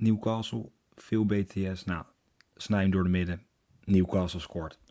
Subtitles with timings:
[0.00, 1.84] Newcastle, veel BTS.
[1.84, 2.04] Nou,
[2.56, 3.42] snij hem door de midden.
[3.84, 4.84] Newcastle scoort 1,67.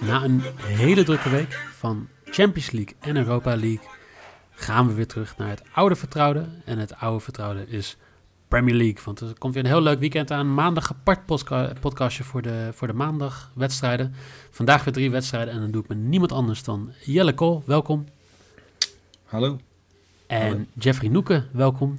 [0.00, 3.99] Na een hele drukke week van Champions League en Europa League
[4.60, 6.44] gaan we weer terug naar het oude vertrouwde.
[6.64, 7.96] En het oude vertrouwde is
[8.48, 9.04] Premier League.
[9.04, 10.54] Want er komt weer een heel leuk weekend aan.
[10.54, 11.26] Maandag apart
[11.80, 14.14] podcastje voor de, voor de maandagwedstrijden.
[14.50, 18.04] Vandaag weer drie wedstrijden en dan doe ik met niemand anders dan Jelle Kool, welkom.
[19.24, 19.58] Hallo.
[20.26, 20.64] En Hallo.
[20.78, 21.98] Jeffrey Noeken, welkom.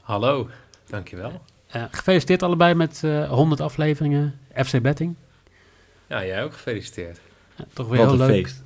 [0.00, 0.48] Hallo,
[0.86, 1.42] dankjewel.
[1.66, 5.14] Eh, gefeliciteerd allebei met eh 100 afleveringen FC Betting.
[6.06, 7.20] Ja, jij ook gefeliciteerd.
[7.56, 8.44] Ja, toch weer Wat heel een leuk.
[8.46, 8.62] feest.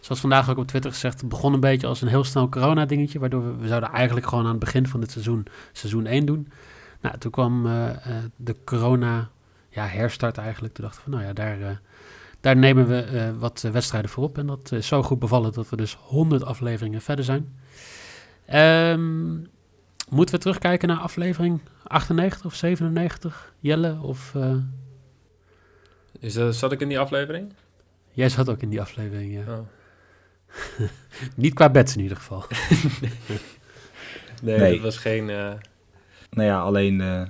[0.00, 3.18] Zoals vandaag ook op Twitter gezegd, begon een beetje als een heel snel corona-dingetje.
[3.18, 6.48] Waardoor we, we zouden eigenlijk gewoon aan het begin van dit seizoen, seizoen 1 doen.
[7.00, 7.96] Nou, toen kwam eh, eh,
[8.36, 9.30] de corona,
[9.68, 10.74] ja, herstart eigenlijk.
[10.74, 11.76] Toen dachten we, nou ja, daar, eh,
[12.40, 14.38] daar nemen we wat wedstrijden voor op.
[14.38, 17.58] En dat is zo goed bevallen dat we dus 100 afleveringen verder zijn.
[18.46, 19.32] Ehm,
[20.08, 23.52] moeten we terugkijken naar aflevering 98 of 97?
[23.58, 24.34] Jelle of...
[26.18, 27.52] Is dat, zat ik in die aflevering?
[28.12, 29.52] jij zat ook in die aflevering, ja.
[29.52, 29.58] Oh.
[31.36, 32.44] Niet qua bets in ieder geval.
[34.42, 34.72] Nee, Nee.
[34.72, 35.30] dat was geen...
[35.30, 35.52] eh,
[36.30, 37.00] Nou ja, alleen...
[37.00, 37.22] eh,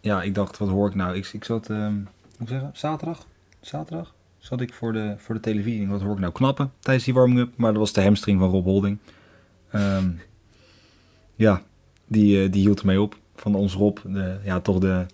[0.00, 1.16] ja, ik dacht, wat hoor ik nou?
[1.16, 1.94] Ik, ik zat, ehm,
[2.38, 3.26] hoe zeggen, zaterdag?
[3.60, 4.14] Zaterdag?
[4.38, 5.88] Zat ik voor de, voor de televisie.
[5.88, 6.32] Wat hoor ik nou?
[6.32, 7.52] Knappen tijdens die warming-up.
[7.56, 8.98] Maar dat was de hamstring van Rob Holding.
[9.70, 10.10] Ehm,
[11.34, 11.62] ja,
[12.06, 13.18] die, eh, die hield ermee op.
[13.36, 13.98] Van ons Rob.
[14.04, 15.06] De, ja, toch de,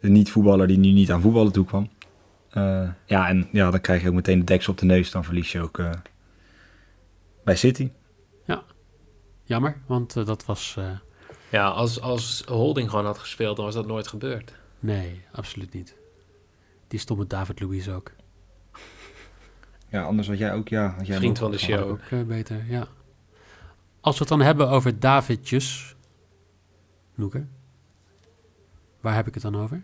[0.00, 1.88] de niet-voetballer die nu niet aan voetballen toe kwam.
[2.50, 5.10] Eh, ja, en ja, dan krijg je ook meteen de deksel op de neus.
[5.10, 5.90] Dan verlies je ook eh,
[7.48, 7.90] bij City.
[9.44, 10.74] Jammer, want eh, dat was...
[10.78, 10.90] eh,
[11.50, 14.54] ja, als, als Holding gewoon had gespeeld, dan was dat nooit gebeurd.
[14.78, 15.96] nee, absoluut niet.
[16.88, 18.12] Die stomme David Luiz ook.
[19.88, 20.68] Ja, anders had jij ook...
[20.68, 21.90] Ja, had jij Vriend van de show.
[21.90, 22.88] Ook eh, beter, ja.
[24.00, 25.96] Als we het dan hebben over Davidjes...
[27.14, 27.46] Noeke.
[29.00, 29.82] Waar heb ik het dan over?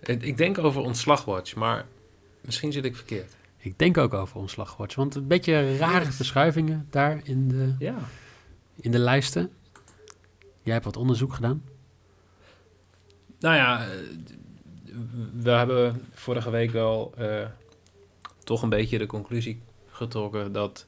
[0.00, 1.86] Ik ik denk over ontslagwatch, maar
[2.40, 3.36] misschien zit ik verkeerd.
[3.64, 4.94] Ik denk ook over ontslagwatch.
[4.94, 7.96] Want een beetje rare verschuivingen daar in de, Ja.
[8.80, 9.50] in de lijsten.
[10.62, 11.62] Jij hebt wat onderzoek gedaan.
[13.38, 13.90] Nou ja, eh,
[15.34, 17.46] we hebben vorige week wel eh,
[18.44, 20.84] toch een beetje de conclusie getrokken dat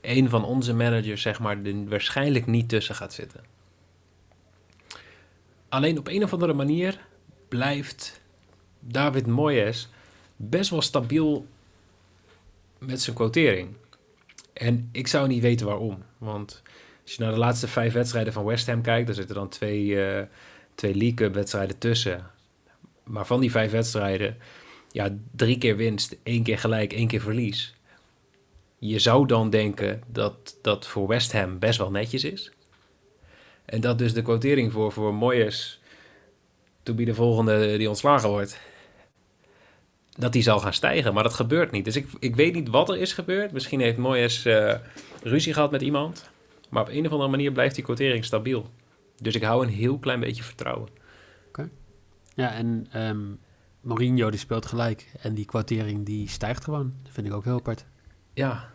[0.00, 3.44] een van onze managers, zeg maar, er waarschijnlijk niet tussen gaat zitten.
[5.68, 7.06] Alleen op een of andere manier
[7.48, 8.20] blijft
[8.80, 9.88] David Moyes
[10.36, 11.46] best wel stabiel
[12.86, 13.68] met zijn quotering.
[14.52, 16.02] En ik zou niet weten waarom.
[16.18, 16.62] Want
[17.02, 20.04] als je naar de laatste vijf wedstrijden van West Ham kijkt, dan zitten dan twee,
[20.04, 20.26] eh,
[20.74, 22.30] twee League Cup wedstrijden tussen.
[23.04, 24.36] Maar van die vijf wedstrijden,
[24.90, 27.74] ja, drie keer winst, één keer gelijk, één keer verlies.
[28.78, 32.52] Je zou dan denken dat dat voor West Ham best wel netjes is.
[33.64, 35.80] En dat dus de quotering voor, voor Moyes,
[36.82, 38.60] to be de volgende die ontslagen wordt,
[40.16, 41.14] dat die zal gaan stijgen.
[41.14, 41.84] Maar dat gebeurt niet.
[41.84, 43.52] Dus ik, ik weet niet wat er is gebeurd.
[43.52, 44.74] Misschien heeft Moyes eh,
[45.22, 46.30] ruzie gehad met iemand.
[46.70, 48.70] Maar op een of andere manier blijft die quotering stabiel.
[49.16, 50.88] Dus ik hou een heel klein beetje vertrouwen.
[52.34, 53.22] Ja, en ehm,
[53.80, 55.12] Mourinho die speelt gelijk.
[55.20, 56.92] En die quotering die stijgt gewoon.
[57.02, 57.84] Dat vind ik ook heel apart.
[58.32, 58.70] Ja,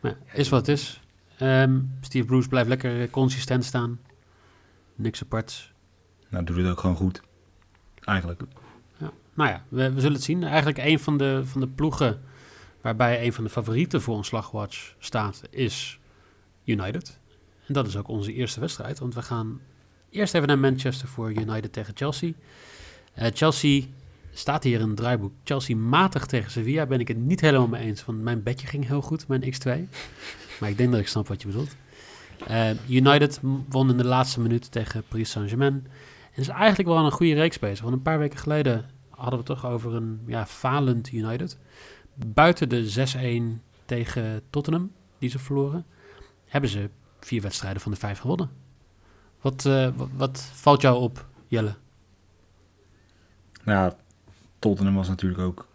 [0.00, 1.00] Maar ja, is wat het is.
[1.38, 4.00] Ehm, Steve Bruce blijft lekker consistent staan.
[4.94, 5.72] Niks aparts.
[6.28, 7.20] Nou, doe het ook gewoon goed.
[8.04, 8.42] Eigenlijk.
[9.38, 10.44] Nou ja, we, we zullen het zien.
[10.44, 12.20] Eigenlijk een van de, van de ploegen
[12.80, 15.98] waarbij een van de favorieten voor ontslagwatch staat, is
[16.64, 17.18] United.
[17.66, 19.60] En dat is ook onze eerste wedstrijd, want we gaan
[20.10, 22.32] eerst even naar Manchester voor United tegen Chelsea.
[23.14, 23.82] Eh, Chelsea
[24.32, 25.32] staat hier in het draaiboek.
[25.44, 28.86] Chelsea matig tegen Sevilla ben ik het niet helemaal mee eens, want mijn bedje ging
[28.86, 29.70] heel goed, mijn X2.
[30.60, 31.76] Maar ik denk dat ik snap wat je bedoelt.
[32.46, 35.86] Eh, United won in de laatste minuut tegen Paris Saint-Germain.
[36.32, 37.80] En is eigenlijk wel een goede reeks bezig.
[37.80, 41.58] Want een paar weken geleden hadden we toch over een ja, falend United.
[42.14, 45.86] Buiten de 6-1 tegen Tottenham, die ze verloren,
[46.46, 48.50] hebben ze vier wedstrijden van de vijf gewonnen.
[49.40, 51.74] Wat, eh, wat, valt jou op, Jelle?
[53.64, 53.92] Nou
[54.58, 55.68] Tottenham was natuurlijk ook,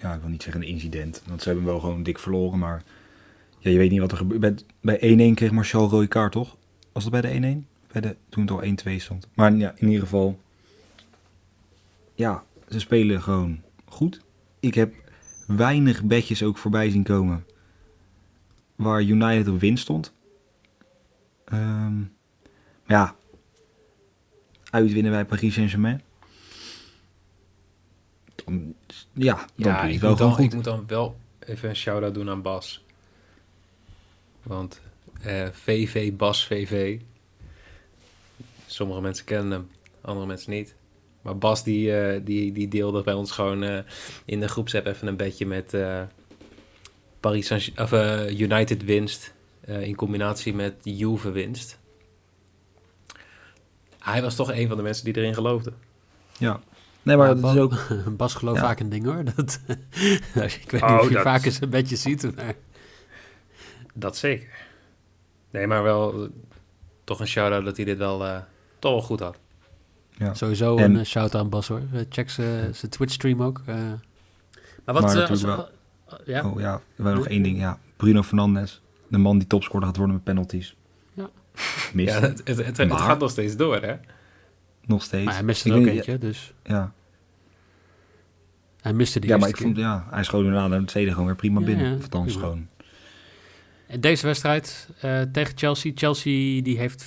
[0.00, 1.22] ja, ik wil niet zeggen een incident.
[1.26, 2.82] Want ze hebben wel gewoon dik verloren, maar
[3.58, 4.40] ja, je weet niet wat er gebeurt.
[4.40, 6.56] Bij- Bij 1-1 kreeg Martial rode toch?
[6.92, 7.66] Was dat bij de 1-1?
[7.92, 9.28] Bij de, toen het al 1-2 stond.
[9.34, 10.38] Maar ja, in ieder geval,
[12.14, 14.20] ja, ze spelen gewoon goed.
[14.60, 14.94] Ik heb
[15.46, 17.46] weinig bedjes ook voorbij zien komen
[18.76, 20.14] waar United op winst stond.
[21.44, 22.02] Ehm,
[22.86, 23.16] ja,
[24.70, 26.02] uitwinnen bij Paris Saint-Germain.
[28.34, 28.74] Dan,
[29.12, 32.30] ja, dan Ja, ik wel moet, dan, ik moet dan wel even een shout-out doen
[32.30, 32.84] aan Bas.
[34.42, 34.80] Want
[35.20, 37.00] eh, VV, Bas VV.
[38.66, 40.74] Sommige mensen kennen hem, andere mensen niet.
[41.28, 43.78] Maar Bas die, eh, die, die deelde bij ons gewoon eh,
[44.24, 46.02] in de groepsapp even een bedje met eh,
[47.20, 51.78] Paris Saint of eh, United winst eh, in combinatie met Juve winst.
[53.98, 55.74] Hij was toch een van de mensen die erin geloofden.
[56.38, 56.60] Ja.
[57.02, 57.74] Nee, maar Bas, is ook...
[58.16, 58.66] Bas gelooft Ja.
[58.66, 59.24] vaak in dingen hoor.
[59.24, 59.60] Dat,
[60.62, 62.34] ik weet Oh, niet of je dat- vaak eens een beetje ziet.
[62.36, 62.54] Maar...
[63.94, 64.48] Dat zeker.
[65.50, 66.28] Nee, maar wel
[67.04, 68.38] toch een shout-out dat hij dit wel eh,
[68.78, 69.38] toch wel goed had.
[70.18, 70.34] Ja.
[70.34, 71.82] Sowieso En- een eh, shout-out aan Bas hoor.
[71.92, 73.62] Eh, check zijn Twitch-stream ook.
[73.66, 73.74] eh.
[73.74, 73.94] Maar
[74.84, 74.94] wat...
[74.94, 75.70] Maar als- natuurlijk
[76.26, 77.58] ja, Oh ja, we hebben nog één ding.
[77.58, 80.76] Ja, Bruno Fernandes, de man die topscorer gaat worden met penalties.
[81.14, 81.28] Ja.
[81.92, 82.30] Mist Ja, hem.
[82.30, 83.94] het, het, het, het Maar- gaat nog steeds door, hè?
[84.86, 85.24] nog steeds.
[85.24, 86.92] maar hij miste er ook weet- eentje, dus Ja,
[88.80, 89.64] hij miste die ja maar ik keer.
[89.64, 91.86] vond, ja, hij schoot daarna de tweede gewoon weer prima Ja, binnen.
[91.90, 92.40] ja, of althans prima.
[92.40, 92.66] gewoon.
[93.86, 95.92] En Deze wedstrijd eh, tegen Chelsea.
[95.94, 97.06] Chelsea die heeft,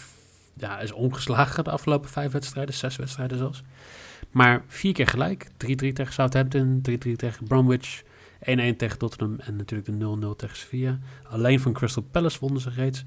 [0.54, 3.64] ja, is ongeslagen de afgelopen vijf wedstrijden, zes wedstrijden zelfs.
[4.32, 5.48] Maar vier keer gelijk.
[5.48, 5.50] 3-3
[5.94, 8.06] tegen Southampton, 3-3 tegen Bromwich, 1-1
[8.78, 11.00] tegen Tottenham en natuurlijk de 0-0 tegen Sevilla.
[11.24, 13.04] Alleen van Crystal Palace wonnen ze reeds.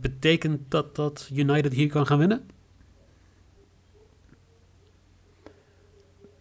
[0.00, 2.48] Betekent dat dat United hier kan gaan winnen?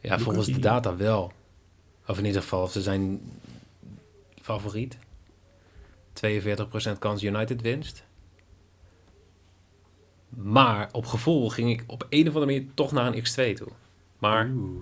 [0.01, 1.31] Ja, volgens de data wel.
[2.07, 3.21] Of in ieder geval, ze zijn
[4.41, 4.97] favoriet.
[6.13, 8.03] 42% kans United winst.
[10.29, 13.67] Maar op gevoel ging ik op een of andere manier toch naar een x2 toe.
[14.19, 14.81] Maar Oeh.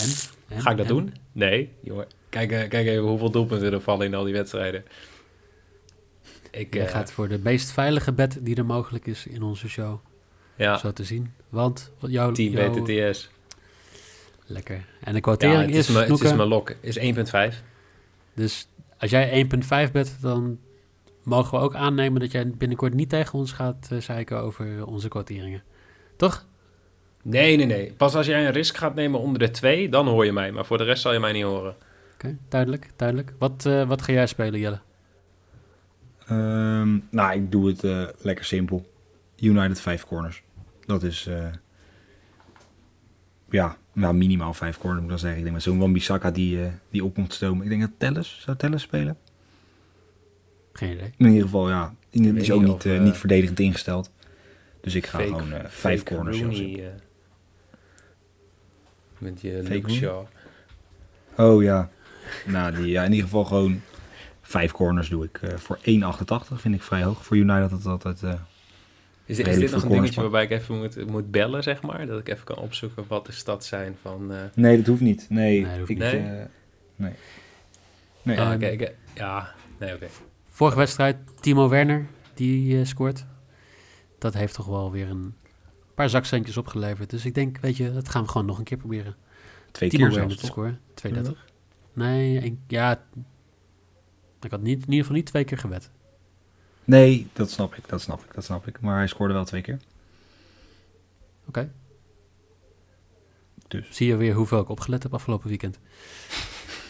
[0.00, 0.08] En?
[0.56, 0.60] En?
[0.62, 0.94] ga ik dat En?
[0.94, 1.14] doen?
[1.32, 2.06] Nee, jongen.
[2.28, 4.84] Kijk, eh, kijk even hoeveel doelpunten er vallen in al die wedstrijden.
[6.50, 9.98] Ik, eh, gaat voor de meest veilige bet die er mogelijk is in onze show.
[10.56, 11.32] ja, Zo te zien.
[11.48, 13.30] Want wat jouw, team jouw- BTTS.
[14.46, 14.74] Lekker.
[14.76, 16.74] En de Ja, quotering het is, het is mijn lok.
[16.80, 17.62] Is 1.5.
[18.34, 18.66] Dus
[18.98, 20.58] als jij 1.5 bent, dan
[21.24, 25.08] mogen we ook aannemen dat jij binnenkort niet tegen ons gaat eh, zeiken over onze
[25.08, 25.62] quoteringen.
[26.16, 26.46] Toch?
[27.24, 27.92] Nee, nee, nee.
[27.92, 30.52] Pas als jij een risk gaat nemen onder de 2, dan hoor je mij.
[30.52, 31.76] Maar voor de rest zal je mij niet horen.
[32.14, 33.32] Oké, duidelijk, duidelijk.
[33.38, 34.80] Wat, eh, wat ga jij spelen, Jelle?
[36.26, 38.86] Ehm, nou, ik doe het eh, lekker simpel.
[39.36, 40.42] United 5 corners.
[40.86, 41.46] Dat is, eh,
[43.50, 45.38] ja, nou, minimaal 5 corners moet ik dan zeggen.
[45.38, 46.58] Ik denk met zo'n Wan-Bissaka die,
[46.90, 47.64] die op moet stomen.
[47.64, 49.16] Ik denk dat Telles, zou Telles spelen?
[50.76, 51.12] Geen idee.
[51.16, 51.94] In ieder geval, ja.
[52.10, 54.10] Die is ook niet of, eh, eh, niet verdedigend ingesteld.
[54.80, 56.92] Dus ik ga Fake- gewoon eh, 5 fake corners Rooney,
[59.18, 59.90] met je Luke?
[59.90, 60.24] Shaw.
[61.36, 61.90] Oh ja.
[62.46, 63.80] Nou, die, ja, in ieder geval gewoon
[64.42, 65.40] 5 corners doe ik.
[65.56, 67.24] voor 1,88 vind ik vrij hoog.
[67.24, 68.38] Voor United dat het altijd...
[69.26, 72.06] Is, is dit nog een dingetje waarbij ik even moet, moet bellen, zeg maar?
[72.06, 74.32] Dat ik even kan opzoeken wat de stad zijn van...
[74.54, 75.26] Nee, dat hoeft niet.
[75.28, 76.12] Nee, Nee, hoeft ik, niet.
[76.96, 77.12] nee.
[78.22, 78.38] Nee.
[78.38, 80.06] ah, Ehm, eh, ja, nee, oké.
[80.54, 83.24] Vorige wedstrijd, Timo Werner, die eh, scoort.
[84.18, 85.34] Dat heeft toch wel weer een
[85.94, 87.10] paar zakcentjes opgeleverd.
[87.10, 89.16] Dus ik denk, weet je, dat gaan we gewoon nog een keer proberen.
[89.70, 90.50] Twee Timo keer Werner zelfs, te toch?
[90.56, 90.80] scoren.
[90.94, 91.46] 32.
[91.92, 93.04] Nee, ja.
[94.40, 95.90] Ik had niet, in ieder geval niet twee keer gewet.
[96.84, 98.80] Nee, dat snap ik, dat snap ik, dat snap ik.
[98.80, 99.78] Maar hij scoorde wel twee keer.
[101.48, 101.72] Oké.
[103.68, 103.86] Dus.
[103.90, 105.78] Zie je weer hoeveel ik opgelet heb afgelopen weekend.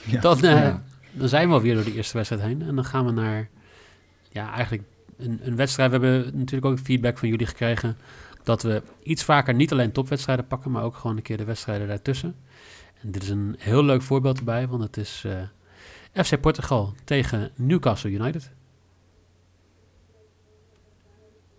[0.06, 0.20] Ja.
[0.20, 0.84] Dan, eh, Ja.
[1.14, 2.62] Dan zijn we alweer door de eerste wedstrijd heen.
[2.62, 3.48] En dan gaan we naar,
[4.28, 4.82] ja, eigenlijk
[5.16, 5.90] een, een wedstrijd.
[5.90, 7.96] We hebben natuurlijk ook feedback van jullie gekregen.
[8.42, 11.88] Dat we iets vaker niet alleen topwedstrijden pakken, maar ook gewoon een keer de wedstrijden
[11.88, 12.36] daartussen.
[13.00, 17.50] En dit is een heel leuk voorbeeld erbij, want het is eh, FC Portugal tegen
[17.54, 18.50] Newcastle United.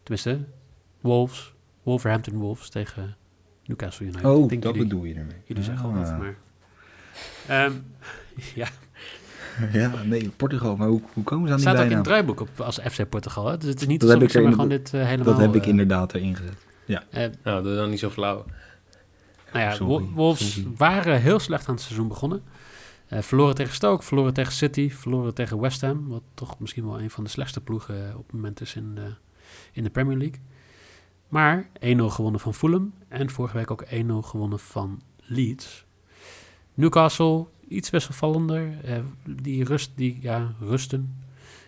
[0.03, 0.45] Tenminste,
[1.01, 3.15] Wolves, Wolverhampton Wolves tegen
[3.65, 4.25] Newcastle United.
[4.25, 5.37] Oh, dat jullie, bedoel je ermee.
[5.45, 6.09] jullie zeggen al Ah.
[6.09, 6.35] wat, maar...
[7.47, 7.73] Ehm,
[8.61, 8.67] ja,
[9.73, 10.75] Ja, nee, Portugal.
[10.75, 12.79] Maar hoe, hoe komen ze aan Het die staat ook in het draaiboek op als
[12.91, 13.47] FC Portugal.
[13.47, 13.57] Hè?
[13.57, 15.25] Dus het is niet Dat heb ik zeg maar, gewoon dit eh, helemaal...
[15.33, 16.55] Dat heb ik eh, inderdaad erin gezet.
[17.09, 18.45] eh, Nou, doe dan niet zo flauw.
[19.53, 20.69] nou ja, Sorry, Wolves sorry.
[20.77, 22.43] waren heel slecht aan het seizoen begonnen.
[23.07, 26.07] Eh, verloren tegen Stoke, verloren tegen City, verloren tegen West Ham.
[26.07, 29.13] Wat toch misschien wel een van de slechtste ploegen op het moment is in de,
[29.71, 30.39] in de Premier League.
[31.27, 33.87] Maar 1-0 gewonnen van Fulham en vorige week ook 1-0
[34.21, 35.85] gewonnen van Leeds.
[36.73, 38.83] Newcastle, iets wisselvallender.
[38.83, 41.23] Eh, die, rust, die ja, rusten,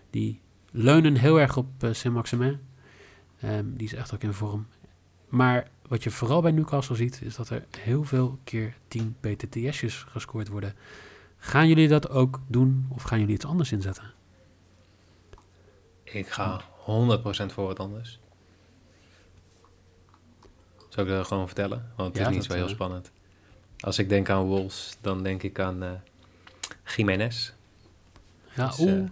[0.10, 0.40] die
[0.72, 2.60] leunen heel erg op uh, Saint-Maximin.
[3.40, 4.68] Ehm, die is echt ook in vorm.
[5.28, 10.04] Maar wat je vooral bij Newcastle ziet, is dat er heel veel keer 10 PTTS'jes
[10.10, 10.74] gescoord worden.
[11.38, 14.14] Gaan jullie dat ook doen of gaan jullie iets anders inzetten?
[16.04, 16.66] Ik ga 100%
[17.54, 18.20] voor wat anders.
[20.90, 21.92] Zal ik dat gewoon vertellen?
[21.96, 23.12] Want het Ja, is niet zo heel spannend.
[23.80, 25.90] Als ik denk aan Wolves, dan denk ik aan eh
[26.96, 27.52] Jiménez.
[28.56, 29.10] Ja, Dus, oeh, eh,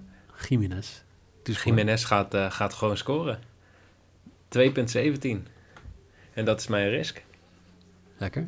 [0.50, 1.02] Jiménez.
[1.44, 3.40] Dus Jiménez gaat, eh, gaat gewoon scoren.
[4.48, 5.48] 2,17.
[6.34, 7.24] En dat is mijn risk.
[8.18, 8.48] Lekker.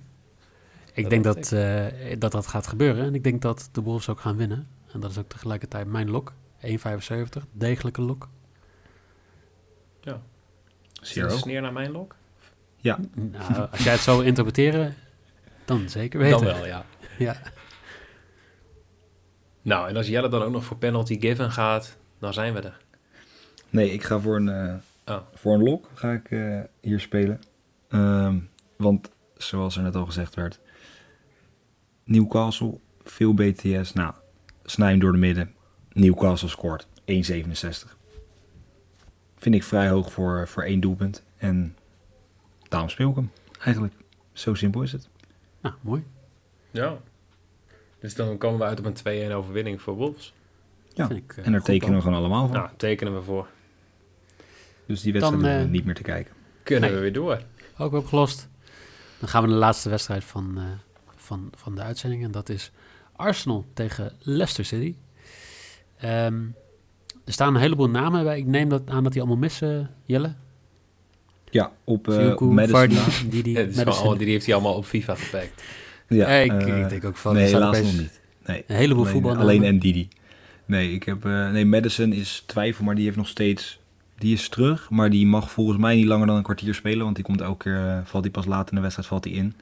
[0.94, 1.86] Ik Dat denk dat, eh,
[2.20, 3.06] dat dat gaat gebeuren.
[3.06, 4.68] En ik denk dat de Wolves ook gaan winnen.
[4.94, 6.34] En dat is ook tegelijkertijd mijn lok.
[6.62, 7.46] 1,75.
[7.52, 8.28] Degelijke lok.
[11.02, 12.16] Zie je het neer naar mijn lok?
[13.14, 14.96] Nou, als jij het zo interpreteren,
[15.68, 16.46] dan zeker weten.
[16.46, 16.86] Dan wel, ja.
[17.18, 17.42] Ja.
[19.62, 22.78] Nou, en als Jelle dan ook nog voor penalty given gaat, dan zijn we er.
[23.70, 24.76] Nee, ik ga voor een, eh,
[25.16, 25.22] Oh.
[25.34, 27.40] voor een lok ga ik eh, hier spelen.
[27.90, 28.40] Ehm,
[28.78, 30.60] want zoals er net al gezegd werd,
[32.04, 33.94] Newcastle, veel BTS.
[33.94, 34.14] Nou,
[34.64, 35.54] snij hem door de midden.
[35.92, 37.98] Newcastle scoort 1,67.
[39.38, 41.24] Vind ik vrij hoog voor, voor één doelpunt.
[41.38, 41.76] En
[42.70, 43.32] daarom speel ik hem.
[43.60, 43.94] Eigenlijk,
[44.34, 45.10] zo simpel is het.
[45.62, 46.04] Nou, mooi.
[46.72, 46.98] Ja.
[48.00, 50.34] Dus dan komen we uit op een 2-1 overwinning voor Wolves.
[50.94, 52.56] Ja, Vind ik, eh, En daar tekenen we gewoon allemaal van.
[52.58, 53.48] Nou, tekenen we voor.
[54.86, 56.34] Dus die wedstrijd Dan, eh, niet meer te kijken.
[56.64, 56.94] Kunnen Nee.
[56.98, 57.42] we weer door.
[57.78, 58.50] Ook weer opgelost.
[59.20, 60.64] Dan gaan we naar de laatste wedstrijd van, eh,
[61.16, 62.24] van, van de uitzending.
[62.24, 62.72] En dat is
[63.16, 64.96] Arsenal tegen Leicester City.
[65.98, 66.42] Ehm,
[67.26, 68.38] er staan een heleboel namen bij.
[68.38, 70.34] Ik neem dat aan dat die allemaal missen, Jelle.
[71.50, 72.36] Ja, op, eh.
[72.70, 72.96] Vardy,
[73.30, 75.64] die, die, Ja, allemaal- die heeft hij allemaal op FIFA gepakt.
[76.08, 77.34] Ja, ik, eh, ik denk ook van...
[77.34, 78.22] nee, helaas nog niet.
[78.46, 79.48] Nee, Een heleboel alleen, voetbalnamen.
[79.48, 80.08] Alleen en Didi.
[80.66, 83.80] Nee, ik heb, eh, nee, Madison is twijfel, maar die heeft nog steeds...
[84.18, 87.04] Die is terug, maar die mag volgens mij niet langer dan een kwartier spelen.
[87.04, 89.34] Want die komt elke keer, eh, valt hij pas laat in de wedstrijd, valt hij
[89.34, 89.54] in.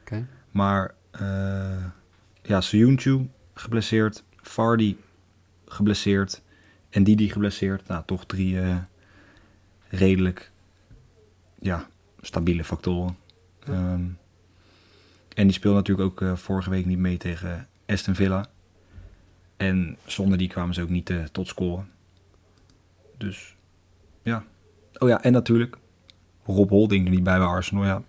[0.00, 0.26] Oké.
[0.50, 1.84] Maar eh
[2.42, 4.96] ja, Soyuncu geblesseerd, Vardy
[5.66, 6.42] geblesseerd
[6.90, 7.88] en Didi geblesseerd.
[7.88, 8.76] Nou, toch drie eh,
[9.88, 10.50] redelijk
[11.62, 11.88] ja,
[12.20, 13.16] stabiele factoren.
[13.66, 14.04] Ehm,
[15.34, 18.46] en die speelde natuurlijk ook eh, vorige week niet mee tegen Aston Villa.
[19.56, 21.90] En zonder die kwamen ze ook niet eh, tot scoren.
[23.18, 23.56] Dus
[24.22, 24.44] ja.
[24.98, 25.76] Oh ja, en natuurlijk
[26.44, 27.84] Rob Holding niet bij bij Arsenal.
[27.84, 28.02] Ja,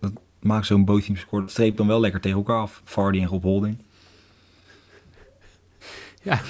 [0.00, 1.42] dat maakt zo'n bootteam score.
[1.42, 2.80] Dat streept dan wel lekker tegen elkaar af.
[2.84, 3.78] Vardy en Rob Holding.
[6.22, 6.40] Ja,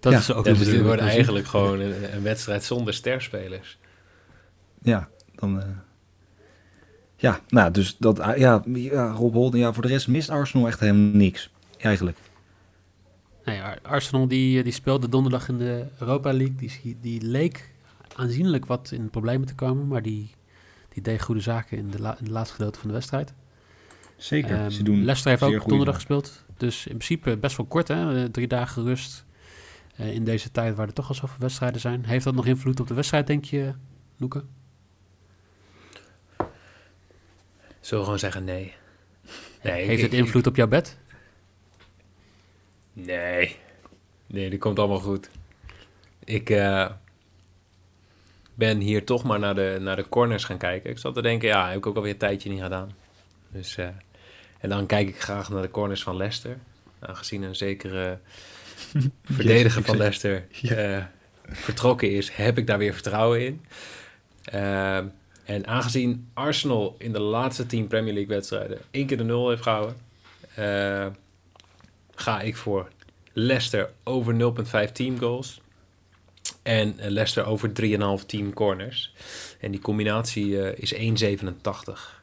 [0.00, 0.18] dat Ja.
[0.18, 3.78] is ook Ja, een dus dit wordt eigenlijk gewoon een, een wedstrijd zonder sterspelers.
[4.82, 5.08] Ja,
[5.40, 5.60] dan...
[5.62, 5.68] eh,
[7.16, 8.20] ja, nou, dus dat...
[8.20, 9.64] ah, ja, ja, Rob Holding.
[9.64, 11.50] Ja, voor de rest mist Arsenal echt helemaal niks.
[11.78, 12.18] Eigenlijk.
[13.82, 16.54] Arsenal die, eh, die speelde donderdag in de Europa League.
[16.56, 17.70] Die, die leek
[18.16, 19.88] aanzienlijk wat in problemen te komen.
[19.88, 20.30] Maar die,
[20.88, 23.34] die deed goede zaken in, de la, in het laatste gedeelte van de wedstrijd.
[24.16, 24.56] Zeker.
[24.56, 26.44] Ehm, Ze doen Leicester heeft ook donderdag gespeeld.
[26.56, 28.22] Dus in principe best wel kort, hè?
[28.22, 29.24] Eh, Drie dagen rust.
[29.96, 32.04] Eh, in deze tijd waar er toch al zoveel wedstrijden zijn.
[32.04, 33.72] Heeft dat nog invloed op de wedstrijd, denk je,
[34.16, 34.44] Loeke?
[37.80, 38.72] Zullen we gewoon zeggen nee?
[39.62, 40.96] Nee, Heeft ik- het invloed op jouw bed?
[42.92, 43.56] Nee.
[44.26, 45.30] Nee, die komt allemaal goed.
[46.24, 46.90] Ik eh,
[48.54, 50.90] ben hier toch maar naar de, naar de corners gaan kijken.
[50.90, 52.90] Ik zat te denken, ja, heb ik ook alweer een tijdje niet gedaan.
[53.48, 53.88] Dus, eh,
[54.58, 56.58] en dan kijk ik graag naar de corners van Leicester.
[56.98, 58.18] Aangezien een zekere
[59.24, 61.04] verdediger van Leicester eh,
[61.48, 63.64] vertrokken is, heb ik daar weer vertrouwen in.
[65.50, 69.62] En aangezien Arsenal in de laatste tien Premier League wedstrijden één keer de nul heeft
[69.62, 69.96] gehouden,
[70.54, 71.06] eh,
[72.14, 72.88] ga ik voor
[73.32, 75.60] Leicester over 0,5 team goals.
[76.62, 79.14] En Leicester over 3,5 team corners.
[79.60, 82.22] En die combinatie eh, is 1,87.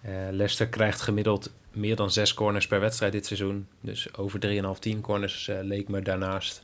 [0.00, 3.68] Eh Leicester krijgt gemiddeld meer dan 6 corners per wedstrijd dit seizoen.
[3.80, 6.62] Dus over 3,5 team corners eh, leek me daarnaast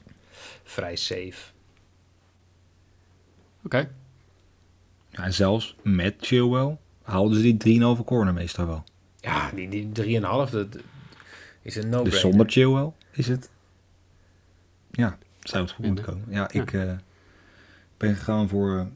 [0.62, 1.52] vrij safe.
[3.64, 3.90] Oké.
[5.16, 8.85] Ja, en zelfs met Chilwell haalden ze die 3,5 corner meestal wel.
[9.20, 10.78] Ja, die, die 3,5 dat
[11.62, 12.04] is een no-brainer.
[12.04, 13.50] dus zonder Chilwell is het...
[14.90, 16.25] Ja, zou het goed moeten komen.
[16.28, 16.92] Ja, ik eh,
[17.96, 18.78] ben gegaan voor...
[18.78, 18.87] eh,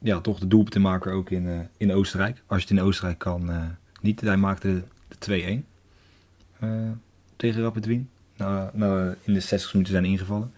[0.00, 2.42] ja, toch de doelpuntenmaker ook in, eh, in Oostenrijk.
[2.46, 3.50] Als je het in Oostenrijk kan.
[4.00, 4.82] niet, hij maakte
[5.18, 5.76] de 2-1
[6.58, 6.90] eh,
[7.36, 8.10] tegen Rapid Wien.
[8.36, 10.52] Nou, nou, in de 60 minuten zijn ingevallen.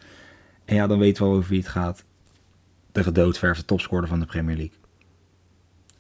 [0.65, 2.05] En ja, dan weten we wel over wie het gaat.
[2.93, 4.77] De gedoodverfde topscorer van de Premier League.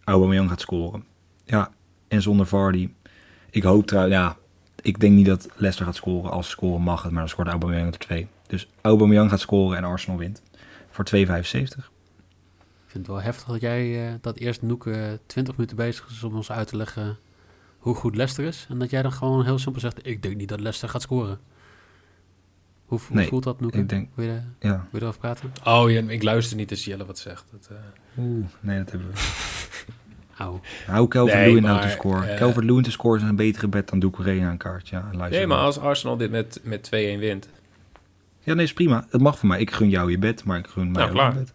[0.04, 1.04] Aubameyang gaat scoren.
[1.44, 1.70] Ja,
[2.08, 2.90] en zonder Vardy.
[3.50, 4.36] Ik hoop trouwens, ja,
[4.80, 6.30] ik denk niet dat Leicester gaat scoren.
[6.30, 8.28] Als scoren mag het, maar dan scoort Aubameyang er twee.
[8.46, 10.42] Dus Aubameyang gaat scoren en Arsenal wint.
[10.90, 11.90] Voor 2,75.
[12.88, 16.24] Ik vind het wel heftig dat jij eh, dat eerst Noeke 20 minuten bezig is
[16.24, 17.18] om ons uit te leggen
[17.78, 18.66] hoe goed Leicester is.
[18.68, 21.40] En dat jij dan gewoon heel simpel zegt, ik denk niet dat Leicester gaat scoren.
[22.88, 23.78] Hoe, hoe Nee, voelt dat Noeke?
[23.78, 24.70] ik denk- Wil je, Ja.
[24.70, 25.52] wil je erover praten?
[25.64, 27.44] Oh ja, ik luister niet als Jelle wat zegt.
[27.50, 29.18] Dat, eh, Oeh, nee, dat hebben we.
[30.86, 32.36] Hou Calvert Nee, Lewin nou te scoren.
[32.36, 34.88] Calvert Lewin te scoren is een betere bet dan Doucouré aan een kaart.
[34.88, 37.48] Ja, luister nee, maar als Arsenal dit met, met 2-1 wint.
[38.42, 39.06] Ja, nee, is prima.
[39.10, 39.60] Het mag voor mij.
[39.60, 41.34] Ik gun jou je bed, maar ik gun mij Nou, klaar.
[41.34, 41.52] bed.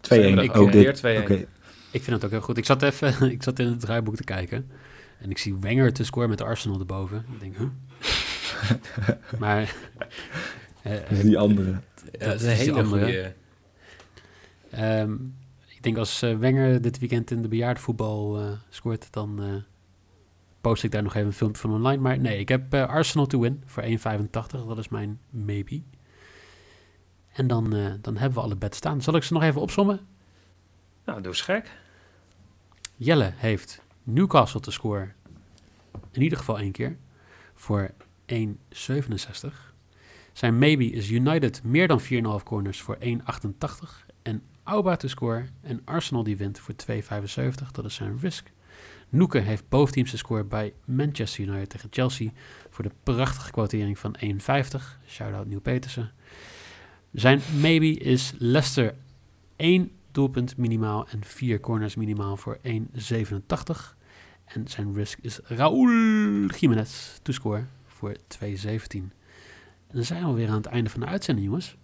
[0.00, 0.38] 2-1.
[0.38, 0.96] Ik Ook weer dit.
[0.96, 1.20] 2-1.
[1.22, 1.34] Oké,
[1.90, 2.56] Ik vind het ook heel goed.
[2.56, 4.70] Ik zat even ik zat in het draaiboek te kijken.
[5.20, 7.24] En ik zie Wenger te scoren met Arsenal erboven.
[7.32, 7.66] Ik denk, huh?
[9.38, 9.74] maar...
[10.82, 11.70] eh, dus die andere.
[12.12, 13.04] Ja, dat is een hele andere.
[13.04, 13.34] goede.
[14.70, 15.12] Ehm,
[15.66, 19.54] ik denk als eh, Wenger dit weekend in de bejaardenvoetbal eh scoort, dan eh,
[20.60, 22.02] post ik daar nog even een filmpje van online.
[22.02, 23.90] Maar nee, ik heb eh, Arsenal to win voor 1,85.
[24.30, 25.82] Dat is mijn maybe.
[27.32, 29.02] En dan, eh, dan hebben we alle bets staan.
[29.02, 30.00] Zal ik ze nog even opsommen?
[31.04, 31.70] Nou, doe eens gek.
[32.96, 35.14] Jelle heeft Newcastle te scoren.
[36.10, 36.96] In ieder geval één keer.
[37.54, 37.90] Voor
[38.32, 39.68] 1,67.
[40.32, 42.06] Zijn maybe is United meer dan 4,5
[42.44, 43.08] corners voor 1,88.
[44.22, 45.48] En Auba te scoren.
[45.60, 47.70] En Arsenal die wint voor 2,75.
[47.72, 48.50] Dat is zijn risk.
[49.08, 52.30] Noeke heeft both teams te scoren bij Manchester United tegen Chelsea.
[52.70, 54.30] Voor de prachtige quotering van 1,50.
[55.06, 56.12] Shout-out Nieuw Petersen.
[57.12, 58.94] Zijn maybe is Leicester
[59.56, 63.96] 1 doelpunt minimaal en 4 corners minimaal voor 1,87.
[64.44, 67.64] En zijn risk is Raúl Jiménez to score
[67.98, 68.48] voor 2,17.
[68.90, 69.12] En
[69.92, 71.76] dan zijn we alweer aan het einde van de uitzending, jongens.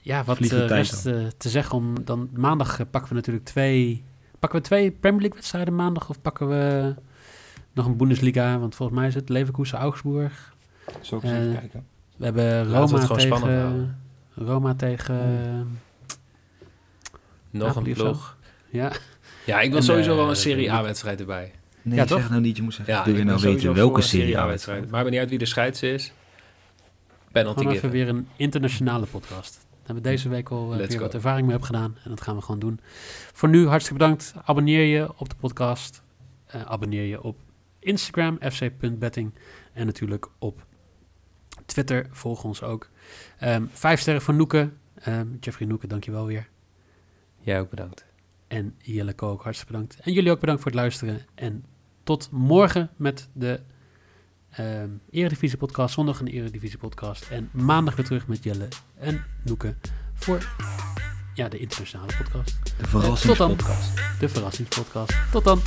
[0.00, 3.44] Ja, wat eh, tijd rest eh, te zeggen om dan maandag eh, pakken we natuurlijk
[3.44, 4.04] twee
[4.38, 6.94] pakken we twee Premier League wedstrijden maandag of pakken we
[7.72, 10.54] nog een Bundesliga, want volgens mij is het Leverkusen Augsburg.
[11.00, 11.86] Zal ik eens even kijken?
[12.16, 14.00] We hebben Roma het gewoon spannend tegen houden.
[14.34, 15.16] Roma tegen
[17.50, 18.02] Nog Napoli een zo.
[18.02, 18.36] ploeg.
[18.70, 18.92] ja,
[19.44, 21.52] Ja, ik wil En, sowieso wel een Serie A-wedstrijd erbij.
[21.82, 22.30] Nee, Ja, zeg toch?
[22.30, 22.56] nou niet.
[22.56, 24.90] Je moet zeggen, Ja, wil je nou weten welke serie A-wedstrijd.
[24.90, 26.12] Me niet uit wie de scheids is.
[27.32, 29.54] Penalty Gewoon even weer een internationale podcast.
[29.54, 30.98] Daar hebben we deze week al eh, weer go.
[30.98, 31.96] wat ervaring mee hebben gedaan.
[32.04, 32.80] En dat gaan we gewoon doen.
[33.32, 34.34] Voor nu hartstikke bedankt.
[34.44, 36.02] Abonneer je op de podcast.
[36.46, 37.38] Eh, abonneer je op
[37.78, 39.34] Instagram, fc.betting.
[39.72, 40.66] En natuurlijk op
[41.66, 42.06] Twitter.
[42.10, 42.90] Volg ons ook.
[43.38, 44.70] Ehm, vijf sterren voor Noeke.
[44.94, 46.48] Ehm, Jeffrey Noeke, dankjewel weer.
[47.40, 48.04] Jij ook bedankt.
[48.48, 49.98] En Jelle Ko ook hartstikke bedankt.
[50.00, 51.20] En jullie ook bedankt voor het luisteren.
[51.34, 51.64] En
[52.04, 53.60] tot morgen met de
[54.50, 55.94] ehm Eredivisie podcast.
[55.94, 57.28] Zondag een Eredivisie podcast.
[57.30, 59.74] En maandag weer terug met Jelle en Noeke
[60.14, 60.48] voor
[61.34, 62.58] ja, de internationale podcast.
[62.64, 62.88] De dan.
[62.88, 64.20] verrassingspodcast.
[64.20, 65.14] De verrassingspodcast.
[65.30, 65.62] Tot dan.